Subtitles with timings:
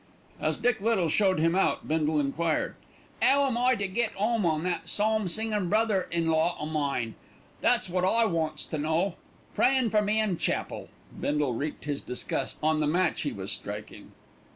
[0.39, 2.73] As Dick Little showed him out Bindle enquired:
[3.21, 7.13] "'Ow am I to get 'ome on that psalm singin' brother in law o' mine?
[7.61, 9.13] that's wot I wants to know.
[9.53, 14.11] Prayin' for me in chapel." Bindle wreaked his disgust on the match he was striking.